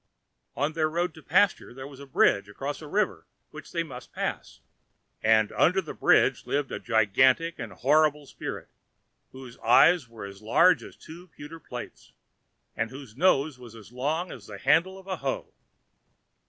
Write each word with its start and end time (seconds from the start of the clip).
On 0.55 0.73
their 0.73 0.89
road 0.89 1.13
to 1.13 1.21
the 1.21 1.27
pasture 1.29 1.75
there 1.75 1.85
was 1.85 1.99
a 1.99 2.07
bridge 2.07 2.49
across 2.49 2.81
a 2.81 2.87
river 2.87 3.27
which 3.51 3.71
they 3.71 3.83
must 3.83 4.11
pass, 4.11 4.59
and 5.21 5.51
under 5.51 5.79
the 5.79 5.93
bridge 5.93 6.47
lived 6.47 6.71
a 6.71 6.79
gigantic 6.79 7.59
and 7.59 7.71
horrible 7.71 8.25
spirit, 8.25 8.71
whose 9.31 9.59
eyes 9.59 10.09
were 10.09 10.25
as 10.25 10.41
large 10.41 10.81
as 10.81 10.95
two 10.95 11.27
pewter 11.27 11.59
plates, 11.59 12.13
and 12.75 12.89
whose 12.89 13.15
nose 13.15 13.59
was 13.59 13.75
as 13.75 13.91
long 13.91 14.31
as 14.31 14.47
the 14.47 14.57
handle 14.57 14.97
of 14.97 15.05
a 15.05 15.17
hoe. 15.17 15.53